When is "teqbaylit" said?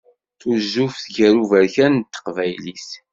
2.13-2.87